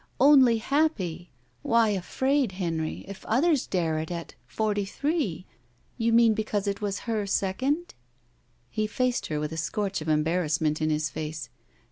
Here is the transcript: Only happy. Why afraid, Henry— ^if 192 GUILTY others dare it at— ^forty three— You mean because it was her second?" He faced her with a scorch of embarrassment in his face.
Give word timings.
Only 0.19 0.57
happy. 0.57 1.29
Why 1.61 1.89
afraid, 1.89 2.53
Henry— 2.53 3.05
^if 3.07 3.23
192 3.23 3.27
GUILTY 3.27 3.37
others 3.37 3.67
dare 3.67 3.99
it 3.99 4.09
at— 4.09 4.33
^forty 4.51 4.89
three— 4.89 5.45
You 5.99 6.11
mean 6.11 6.33
because 6.33 6.65
it 6.65 6.81
was 6.81 7.01
her 7.01 7.27
second?" 7.27 7.93
He 8.71 8.87
faced 8.87 9.27
her 9.27 9.39
with 9.39 9.51
a 9.51 9.57
scorch 9.57 10.01
of 10.01 10.09
embarrassment 10.09 10.81
in 10.81 10.89
his 10.89 11.11
face. 11.11 11.49